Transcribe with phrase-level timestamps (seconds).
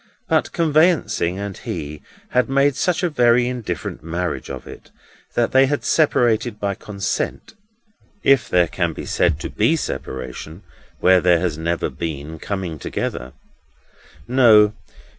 [0.27, 4.89] But Conveyancing and he had made such a very indifferent marriage of it
[5.35, 10.63] that they had separated by consent—if there can be said to be separation
[11.01, 13.33] where there has never been coming together.
[14.27, 14.73] No.